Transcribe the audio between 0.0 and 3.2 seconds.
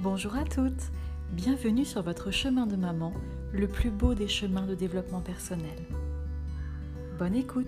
Bonjour à toutes, bienvenue sur votre chemin de maman,